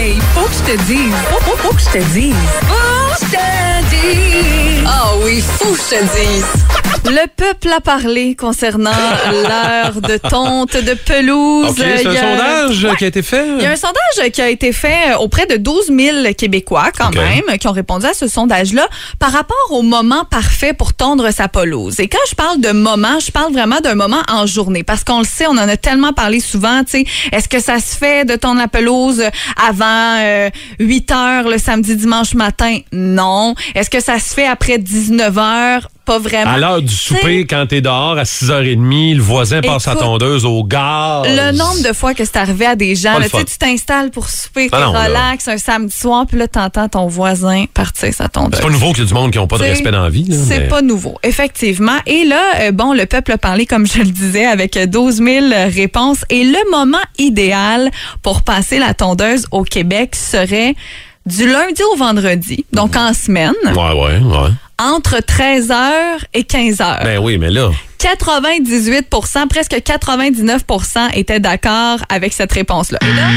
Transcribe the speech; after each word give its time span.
Mais 0.00 0.14
faut 0.34 0.48
que 0.48 0.54
je 0.54 0.62
te 0.62 0.82
dise. 0.84 1.14
Faut, 1.28 1.40
faut, 1.40 1.56
faut 1.58 1.74
que 1.74 1.80
je 1.82 1.90
te 1.90 1.98
dise. 2.14 2.34
Faut 2.62 3.12
que 3.12 3.26
je 3.26 3.36
te 3.36 3.90
dise. 3.90 4.69
Ah 4.92 5.12
oui, 5.24 5.42
que 5.60 5.66
je 5.66 5.96
te 5.96 6.02
dise. 6.02 6.44
Le 7.06 7.26
peuple 7.34 7.68
a 7.74 7.80
parlé 7.80 8.36
concernant 8.36 8.90
l'heure 9.32 10.00
de 10.02 10.16
tonte, 10.28 10.76
de 10.76 10.92
pelouse. 10.94 11.70
OK, 11.70 11.76
c'est 11.78 12.06
un 12.06 12.10
Il 12.10 12.14
y 12.14 12.18
a- 12.18 12.68
sondage 12.68 12.96
qui 12.98 13.04
a 13.04 13.08
été 13.08 13.22
fait. 13.22 13.46
Il 13.56 13.62
y 13.62 13.66
a 13.66 13.70
un 13.70 13.76
sondage 13.76 14.30
qui 14.32 14.42
a 14.42 14.50
été 14.50 14.72
fait 14.72 15.14
auprès 15.18 15.46
de 15.46 15.56
12 15.56 15.86
000 15.96 16.34
Québécois, 16.36 16.90
quand 16.96 17.14
même, 17.14 17.56
qui 17.58 17.66
ont 17.68 17.72
répondu 17.72 18.04
à 18.06 18.12
ce 18.12 18.28
sondage-là 18.28 18.86
par 19.18 19.32
rapport 19.32 19.56
au 19.70 19.82
moment 19.82 20.24
parfait 20.24 20.74
pour 20.74 20.92
tondre 20.92 21.30
sa 21.32 21.48
pelouse. 21.48 21.98
Et 22.00 22.08
quand 22.08 22.18
je 22.28 22.34
parle 22.34 22.60
de 22.60 22.70
moment, 22.72 23.18
je 23.18 23.30
parle 23.30 23.52
vraiment 23.52 23.80
d'un 23.80 23.94
moment 23.94 24.22
en 24.30 24.44
journée. 24.46 24.84
Parce 24.84 25.02
qu'on 25.02 25.20
le 25.20 25.24
sait, 25.24 25.46
on 25.46 25.52
en 25.52 25.68
a 25.68 25.76
tellement 25.78 26.12
parlé 26.12 26.38
souvent, 26.40 26.84
tu 26.84 26.90
sais. 26.90 27.04
Est-ce 27.32 27.48
que 27.48 27.60
ça 27.60 27.78
se 27.80 27.96
fait 27.96 28.24
de 28.26 28.36
tondre 28.36 28.60
la 28.60 28.68
pelouse 28.68 29.22
avant 29.68 30.18
euh, 30.20 30.50
8 30.80 31.10
heures 31.12 31.48
le 31.48 31.56
samedi, 31.58 31.96
dimanche 31.96 32.34
matin? 32.34 32.78
Non. 32.92 33.54
Est-ce 33.74 33.88
que 33.88 34.00
ça 34.00 34.18
se 34.18 34.34
fait 34.34 34.46
après 34.46 34.78
19 34.80 35.38
heures? 35.38 35.88
Pas 36.04 36.18
vraiment. 36.18 36.50
À 36.50 36.58
l'heure 36.58 36.82
du 36.82 36.88
Tu 36.88 36.94
souper, 36.96 37.46
quand 37.46 37.66
t'es 37.68 37.80
dehors 37.80 38.18
à 38.18 38.24
6h30, 38.24 39.14
le 39.16 39.22
voisin 39.22 39.60
passe 39.60 39.84
sa 39.84 39.94
tondeuse 39.94 40.44
au 40.44 40.64
gaz. 40.64 41.24
Le 41.28 41.56
nombre 41.56 41.82
de 41.88 41.92
fois 41.92 42.14
que 42.14 42.24
c'est 42.24 42.36
arrivé 42.36 42.66
à 42.66 42.74
des 42.74 42.96
gens, 42.96 43.18
là, 43.18 43.28
tu 43.28 43.44
tu 43.44 43.58
t'installes 43.58 44.10
pour 44.10 44.28
souper, 44.28 44.68
Ah 44.72 44.80
là. 44.80 44.86
relax 44.88 45.46
un 45.46 45.58
samedi 45.58 45.96
soir, 45.96 46.26
puis 46.26 46.36
là, 46.38 46.48
t'entends 46.48 46.88
ton 46.88 47.06
voisin 47.06 47.66
partir 47.72 48.12
sa 48.12 48.28
tondeuse. 48.28 48.58
C'est 48.60 48.66
pas 48.66 48.72
nouveau 48.72 48.92
qu'il 48.92 49.04
y 49.04 49.06
a 49.06 49.08
du 49.08 49.14
monde 49.14 49.30
qui 49.30 49.38
n'ont 49.38 49.46
pas 49.46 49.58
de 49.58 49.62
respect 49.62 49.92
dans 49.92 50.02
la 50.02 50.10
vie. 50.10 50.26
C'est 50.48 50.58
mais- 50.60 50.68
pas 50.68 50.82
nouveau, 50.82 51.16
effectivement. 51.22 51.98
Et 52.06 52.24
là, 52.24 52.42
euh, 52.60 52.72
bon, 52.72 52.92
le 52.92 53.06
peuple 53.06 53.32
a 53.32 53.38
parlé, 53.38 53.66
comme 53.66 53.86
je 53.86 53.98
le 53.98 54.06
disais, 54.10 54.46
avec 54.46 54.76
euh, 54.76 54.86
12 54.86 55.16
000 55.22 55.46
réponses. 55.72 56.24
Et 56.28 56.42
le 56.44 56.70
moment 56.72 56.98
idéal 57.18 57.90
pour 58.22 58.42
passer 58.42 58.78
la 58.78 58.94
tondeuse 58.94 59.46
au 59.52 59.62
Québec 59.62 60.16
serait 60.16 60.74
du 61.26 61.46
lundi 61.46 61.82
au 61.92 61.96
vendredi, 61.96 62.64
donc 62.72 62.96
en 62.96 63.12
semaine, 63.12 63.52
Ouais, 63.66 63.72
ouais, 63.74 64.18
ouais. 64.18 64.48
Entre 64.80 65.18
13h 65.18 65.92
et 66.34 66.42
15h. 66.42 67.04
Ben 67.04 67.18
oui, 67.18 67.36
mais 67.38 67.50
là, 67.50 67.70
98% 67.98 69.48
presque 69.48 69.72
99% 69.72 71.10
étaient 71.14 71.40
d'accord 71.40 71.98
avec 72.08 72.32
cette 72.32 72.52
réponse-là. 72.52 72.98
Et 73.02 73.14
là, 73.14 73.28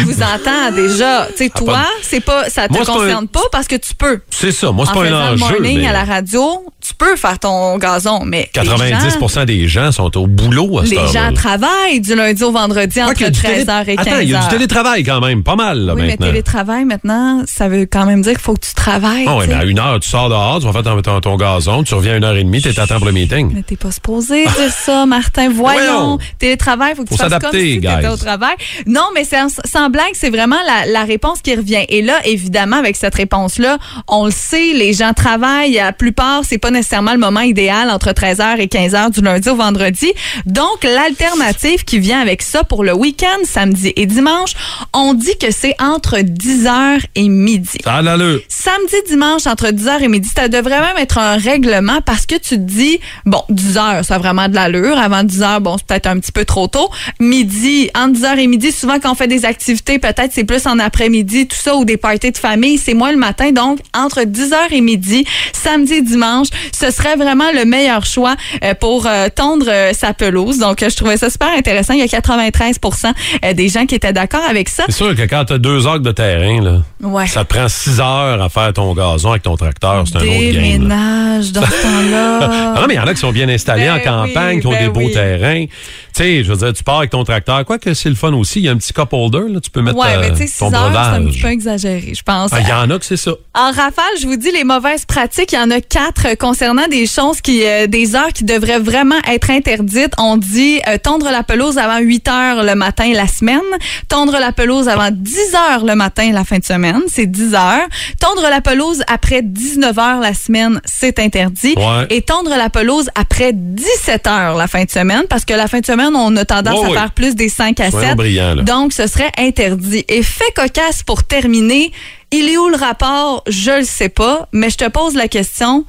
je 0.00 0.04
vous 0.04 0.20
entends 0.22 0.74
déjà. 0.74 1.28
Tu 1.36 1.44
sais, 1.44 1.50
toi, 1.50 1.84
c'est 2.02 2.20
pas, 2.20 2.48
ça 2.50 2.66
te 2.66 2.72
Moi, 2.72 2.82
c'est 2.84 2.92
pas 2.92 2.98
concerne 2.98 3.28
pas, 3.28 3.42
parce 3.52 3.68
que 3.68 3.76
tu 3.76 3.94
peux. 3.94 4.20
c'est 4.30 4.50
ça. 4.50 4.72
Moi, 4.72 4.86
c'est 4.86 4.98
en 4.98 5.02
pas 5.02 5.08
un 5.08 5.34
enjeu. 5.34 5.58
mais 5.60 5.86
à 5.86 5.92
la 5.92 6.04
radio, 6.04 6.64
tu 6.80 6.94
peux 6.94 7.14
faire 7.14 7.38
ton 7.38 7.78
gazon, 7.78 8.24
mais 8.24 8.50
90 8.52 8.82
les 8.82 9.28
gens, 9.28 9.44
des 9.44 9.68
gens 9.68 9.92
sont 9.92 10.16
au 10.18 10.26
boulot 10.26 10.80
à 10.80 10.86
cette 10.86 10.98
les 10.98 11.06
gens 11.12 11.32
travaillent 11.32 12.00
du 12.00 12.14
lundi 12.16 12.42
au 12.42 12.50
vendredi 12.50 13.00
entre 13.00 13.14
qu'il 13.14 13.22
y 13.22 13.26
a 13.26 13.30
du 13.30 13.40
télé- 13.40 13.64
13h 13.64 13.88
et 13.88 13.96
15h. 13.96 14.00
Attends, 14.00 14.18
il 14.20 14.28
y 14.30 14.34
a 14.34 14.40
du 14.40 14.48
télétravail 14.48 15.04
quand 15.04 15.20
même, 15.20 15.44
pas 15.44 15.54
mal 15.56 15.78
là, 15.78 15.94
oui, 15.94 16.02
mais 16.02 16.08
maintenant. 16.08 16.26
télétravail 16.26 16.84
maintenant, 16.84 17.42
ça 17.46 17.68
veut 17.68 17.86
quand 17.86 18.04
même 18.04 18.22
dire 18.22 18.32
qu'il 18.32 18.40
faut 18.40 18.54
que 18.54 18.66
tu 18.66 18.74
travailles. 18.74 19.26
Ah 19.28 19.38
sais. 19.42 19.46
mais 19.46 19.54
à 19.54 19.64
une 19.64 19.78
heure, 19.78 20.00
tu 20.00 20.08
sors 20.08 20.28
dehors, 20.28 20.58
tu 20.58 20.66
vas 20.66 20.71
faire 20.72 20.82
ton, 20.82 21.00
ton- 21.02 21.20
ton 21.20 21.36
gazon, 21.36 21.82
tu 21.82 21.94
reviens 21.94 22.14
à 22.14 22.16
une 22.16 22.24
heure 22.24 22.36
et 22.36 22.44
demie, 22.44 22.60
t'es 22.62 22.78
à 22.78 22.86
temps 22.86 22.96
pour 22.98 23.06
le 23.06 23.12
meeting. 23.12 23.50
Mais 23.54 23.62
t'es 23.62 23.76
pas 23.76 23.90
supposé 23.92 24.44
dire 24.44 24.72
ça, 24.72 25.06
Martin. 25.06 25.48
Voyons. 25.54 26.18
Télétravail, 26.38 26.94
faut 26.94 27.04
que 27.04 27.08
Faut 27.10 27.16
tu 27.16 27.20
fasses 27.30 27.38
comme 27.42 27.52
si 27.58 27.80
t'étais 27.80 28.08
au 28.08 28.16
travail. 28.16 28.54
Non, 28.86 29.06
mais 29.14 29.24
sans 29.24 29.90
blague, 29.90 30.12
c'est 30.14 30.30
vraiment 30.30 30.56
la, 30.66 30.86
la 30.90 31.04
réponse 31.04 31.40
qui 31.42 31.54
revient. 31.54 31.84
Et 31.88 32.02
là, 32.02 32.14
évidemment, 32.24 32.76
avec 32.76 32.96
cette 32.96 33.14
réponse-là, 33.14 33.78
on 34.08 34.26
le 34.26 34.30
sait, 34.30 34.72
les 34.74 34.92
gens 34.92 35.12
travaillent. 35.12 35.72
La 35.74 35.92
plupart, 35.92 36.42
c'est 36.44 36.58
pas 36.58 36.70
nécessairement 36.70 37.12
le 37.12 37.18
moment 37.18 37.40
idéal 37.40 37.90
entre 37.90 38.10
13h 38.10 38.58
et 38.60 38.66
15h 38.66 39.10
du 39.10 39.20
lundi 39.20 39.48
au 39.48 39.56
vendredi. 39.56 40.12
Donc, 40.46 40.84
l'alternative 40.84 41.84
qui 41.84 41.98
vient 41.98 42.20
avec 42.20 42.42
ça 42.42 42.64
pour 42.64 42.84
le 42.84 42.94
week-end, 42.94 43.26
samedi 43.44 43.92
et 43.96 44.06
dimanche, 44.06 44.52
on 44.94 45.14
dit 45.14 45.36
que 45.40 45.50
c'est 45.50 45.74
entre 45.80 46.18
10h 46.18 47.00
et 47.14 47.28
midi. 47.28 47.78
Ça 47.84 47.96
a. 47.96 48.02
Samedi, 48.48 48.94
dimanche, 49.08 49.46
entre 49.46 49.66
10h 49.68 50.02
et 50.02 50.08
midi, 50.08 50.28
ça 50.34 50.48
devrait 50.48 50.61
même 50.70 50.96
être 50.98 51.18
un 51.18 51.36
règlement 51.36 52.00
parce 52.04 52.26
que 52.26 52.34
tu 52.34 52.50
te 52.56 52.60
dis, 52.60 52.98
bon, 53.26 53.42
10h, 53.50 54.02
ça 54.02 54.14
a 54.14 54.18
vraiment 54.18 54.48
de 54.48 54.54
l'allure. 54.54 54.98
Avant 54.98 55.22
10h, 55.24 55.60
bon, 55.60 55.76
c'est 55.78 55.86
peut-être 55.86 56.06
un 56.06 56.18
petit 56.18 56.32
peu 56.32 56.44
trop 56.44 56.66
tôt. 56.68 56.88
Midi, 57.20 57.90
entre 57.94 58.18
10h 58.20 58.38
et 58.38 58.46
midi, 58.46 58.72
souvent 58.72 58.98
quand 59.00 59.12
on 59.12 59.14
fait 59.14 59.28
des 59.28 59.44
activités, 59.44 59.98
peut-être 59.98 60.30
c'est 60.32 60.44
plus 60.44 60.66
en 60.66 60.78
après-midi, 60.78 61.46
tout 61.48 61.56
ça, 61.56 61.76
ou 61.76 61.84
des 61.84 61.96
parties 61.96 62.32
de 62.32 62.38
famille, 62.38 62.78
c'est 62.78 62.94
moins 62.94 63.12
le 63.12 63.18
matin. 63.18 63.52
Donc, 63.52 63.78
entre 63.96 64.20
10h 64.22 64.54
et 64.72 64.80
midi, 64.80 65.24
samedi 65.52 65.94
et 65.94 66.02
dimanche, 66.02 66.48
ce 66.78 66.90
serait 66.90 67.16
vraiment 67.16 67.50
le 67.54 67.64
meilleur 67.64 68.04
choix 68.04 68.34
euh, 68.64 68.74
pour 68.74 69.06
euh, 69.06 69.28
tondre 69.34 69.66
euh, 69.68 69.92
sa 69.92 70.12
pelouse. 70.14 70.58
Donc, 70.58 70.78
je 70.80 70.94
trouvais 70.96 71.16
ça 71.16 71.30
super 71.30 71.48
intéressant. 71.56 71.94
Il 71.94 72.00
y 72.00 72.02
a 72.02 72.06
93% 72.06 73.12
euh, 73.44 73.52
des 73.54 73.68
gens 73.68 73.86
qui 73.86 73.94
étaient 73.94 74.12
d'accord 74.12 74.42
avec 74.48 74.68
ça. 74.68 74.84
C'est 74.86 74.92
sûr 74.96 75.14
que 75.14 75.22
quand 75.22 75.44
t'as 75.46 75.58
deux 75.58 75.86
heures 75.86 76.00
de 76.00 76.12
terrain, 76.12 76.60
là, 76.60 76.78
Ouais. 77.02 77.26
ça 77.26 77.44
te 77.44 77.54
prend 77.54 77.68
six 77.68 77.98
heures 78.00 78.40
à 78.42 78.48
faire 78.48 78.72
ton 78.72 78.94
gazon 78.94 79.30
avec 79.30 79.42
ton 79.42 79.56
tracteur, 79.56 80.04
c'est 80.06 80.16
un 80.16 80.20
autre 80.20 80.26
Déménage 80.50 81.52
dans 81.52 81.62
ce 81.62 81.82
temps-là. 81.82 82.68
Ah 82.74 82.80
non, 82.80 82.86
mais 82.88 82.94
il 82.94 82.96
y 82.96 83.00
en 83.00 83.06
a 83.06 83.12
qui 83.14 83.20
sont 83.20 83.32
bien 83.32 83.48
installés 83.48 83.84
Ben 83.84 83.96
en 83.96 84.00
campagne, 84.26 84.56
oui, 84.56 84.60
qui 84.62 84.66
ont 84.66 84.70
ben 84.70 84.84
des 84.84 84.88
beaux 84.88 85.00
oui. 85.06 85.12
terrains. 85.12 85.66
Tu 85.66 85.70
sais, 86.14 86.42
je 86.44 86.50
veux 86.52 86.56
dire, 86.56 86.72
tu 86.72 86.82
pars 86.82 86.98
avec 86.98 87.10
ton 87.10 87.22
tracteur. 87.22 87.64
Quoi 87.64 87.78
que 87.78 87.92
c'est 87.94 88.08
le 88.08 88.14
fun 88.14 88.32
aussi, 88.32 88.60
il 88.60 88.64
y 88.64 88.68
a 88.68 88.72
un 88.72 88.76
petit 88.76 88.92
cup 88.92 89.08
holder, 89.12 89.52
là, 89.52 89.60
tu 89.60 89.70
peux 89.70 89.82
mettre 89.82 89.98
Ouais, 89.98 90.14
euh, 90.16 90.20
mais 90.20 90.30
tu 90.30 90.38
sais, 90.38 90.46
6 90.46 90.58
ton 90.58 90.72
heures, 90.74 90.90
c'est 90.92 90.98
un 90.98 91.12
petit 91.18 91.22
breuvage. 91.24 91.42
peu 91.42 91.48
exagéré, 91.48 92.12
je 92.16 92.22
pense. 92.22 92.50
Ah, 92.52 92.60
Il 92.60 92.68
y 92.68 92.72
en 92.72 92.90
a 92.90 92.98
que 92.98 93.04
c'est 93.04 93.16
ça. 93.18 93.32
En 93.54 93.66
rafale, 93.66 94.04
je 94.20 94.26
vous 94.26 94.36
dis 94.36 94.50
les 94.50 94.64
mauvaises 94.64 95.04
pratiques. 95.04 95.52
Il 95.52 95.56
y 95.56 95.58
en 95.58 95.70
a 95.70 95.80
quatre 95.80 96.26
euh, 96.28 96.34
concernant 96.34 96.88
des 96.88 97.06
choses 97.06 97.40
qui, 97.40 97.62
euh, 97.64 97.86
des 97.86 98.14
heures 98.16 98.32
qui 98.32 98.44
devraient 98.44 98.80
vraiment 98.80 99.18
être 99.30 99.50
interdites. 99.50 100.12
On 100.18 100.36
dit 100.38 100.80
euh, 100.88 100.96
tondre 100.98 101.30
la 101.30 101.42
pelouse 101.42 101.78
avant 101.78 101.98
8 101.98 102.28
heures 102.28 102.64
le 102.64 102.74
matin 102.74 103.12
la 103.14 103.26
semaine, 103.26 103.60
tondre 104.08 104.38
la 104.38 104.52
pelouse 104.52 104.88
avant 104.88 105.10
10 105.12 105.36
heures 105.54 105.84
le 105.84 105.94
matin 105.94 106.30
la 106.32 106.44
fin 106.44 106.58
de 106.58 106.64
semaine, 106.64 107.00
c'est 107.08 107.26
10 107.26 107.54
heures. 107.54 107.86
Tondre 108.20 108.48
la 108.48 108.60
pelouse 108.60 109.02
après 109.08 109.42
19 109.42 109.98
heures 109.98 110.20
la 110.20 110.31
semaine, 110.34 110.80
c'est 110.84 111.18
interdit. 111.18 111.74
Ouais. 111.76 112.06
Et 112.10 112.22
tondre 112.22 112.50
la 112.50 112.70
pelouse 112.70 113.08
après 113.14 113.52
17 113.52 114.26
heures 114.26 114.56
la 114.56 114.66
fin 114.66 114.84
de 114.84 114.90
semaine, 114.90 115.24
parce 115.28 115.44
que 115.44 115.54
la 115.54 115.68
fin 115.68 115.80
de 115.80 115.86
semaine, 115.86 116.14
on 116.14 116.34
a 116.36 116.44
tendance 116.44 116.84
à 116.84 116.90
faire 116.90 117.12
plus 117.12 117.34
des 117.34 117.48
5 117.48 117.78
à 117.80 117.90
Soyons 117.90 118.08
7. 118.08 118.16
brillants, 118.16 118.54
là. 118.56 118.62
Donc, 118.62 118.92
ce 118.92 119.06
serait 119.06 119.32
interdit. 119.38 120.04
Et 120.08 120.22
fait 120.22 120.52
cocasse 120.54 121.02
pour 121.02 121.24
terminer, 121.24 121.92
il 122.30 122.48
est 122.48 122.56
où 122.58 122.68
le 122.68 122.76
rapport? 122.76 123.42
Je 123.48 123.78
le 123.80 123.84
sais 123.84 124.08
pas, 124.08 124.48
mais 124.52 124.70
je 124.70 124.78
te 124.78 124.88
pose 124.88 125.14
la 125.14 125.28
question. 125.28 125.84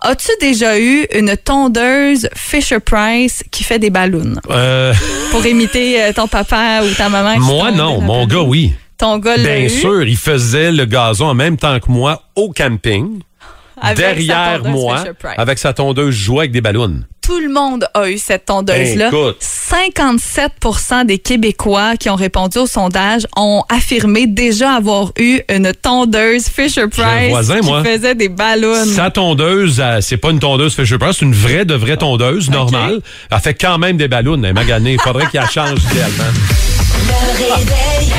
As-tu 0.00 0.30
déjà 0.40 0.78
eu 0.78 1.06
une 1.12 1.36
tondeuse 1.36 2.28
Fisher 2.34 2.78
Price 2.78 3.42
qui 3.50 3.64
fait 3.64 3.80
des 3.80 3.90
ballons? 3.90 4.34
Euh, 4.50 4.94
pour 5.32 5.44
imiter 5.44 6.00
euh, 6.02 6.12
ton 6.12 6.28
papa 6.28 6.82
ou 6.84 6.94
ta 6.94 7.08
maman? 7.08 7.34
moi, 7.40 7.72
non. 7.72 8.00
Mon 8.00 8.26
gars, 8.26 8.42
oui. 8.42 8.72
Ton 8.96 9.18
gars 9.18 9.36
Bien 9.38 9.58
eu? 9.60 9.68
sûr, 9.70 10.02
il 10.04 10.16
faisait 10.16 10.72
le 10.72 10.84
gazon 10.84 11.26
en 11.26 11.34
même 11.34 11.56
temps 11.56 11.78
que 11.80 11.90
moi 11.90 12.22
au 12.36 12.50
camping, 12.52 13.20
sa 13.82 13.94
derrière 13.94 14.64
moi, 14.64 15.04
avec 15.36 15.58
sa 15.58 15.72
tondeuse 15.72 16.14
jouée 16.14 16.40
avec 16.40 16.52
des 16.52 16.60
ballons. 16.60 17.02
Tout 17.22 17.40
le 17.40 17.52
monde 17.52 17.86
a 17.92 18.08
eu 18.08 18.16
cette 18.16 18.46
tondeuse-là. 18.46 19.08
Écoute. 19.08 19.36
57% 19.42 21.04
des 21.04 21.18
Québécois 21.18 21.96
qui 21.98 22.08
ont 22.08 22.14
répondu 22.14 22.56
au 22.56 22.66
sondage 22.66 23.26
ont 23.36 23.64
affirmé 23.68 24.26
déjà 24.26 24.72
avoir 24.72 25.12
eu 25.18 25.40
une 25.50 25.74
tondeuse 25.74 26.48
Fisher 26.48 26.84
J'ai 26.90 27.02
un 27.02 27.06
Price 27.18 27.28
voisin, 27.28 27.60
qui 27.60 27.66
moi. 27.66 27.84
faisait 27.84 28.14
des 28.14 28.30
ballons. 28.30 28.82
Sa 28.86 29.10
tondeuse, 29.10 29.78
euh, 29.78 29.98
c'est 30.00 30.16
pas 30.16 30.30
une 30.30 30.38
tondeuse 30.38 30.74
Fisher 30.74 30.96
Price, 30.96 31.18
c'est 31.18 31.26
une 31.26 31.34
vraie 31.34 31.66
de 31.66 31.74
vraie 31.74 31.98
tondeuse 31.98 32.48
normale. 32.48 33.00
Elle 33.30 33.38
fait 33.40 33.52
quand 33.54 33.76
même 33.76 33.98
des 33.98 34.08
ballons. 34.08 34.38
Elle 34.38 34.46
est 34.46 34.52
maganée. 34.54 34.94
Il 34.94 35.00
faudrait 35.00 35.26
qu'elle 35.26 35.50
change 35.50 35.78
idéalement. 35.90 36.32
Le 37.08 37.44
réveil. 37.44 38.12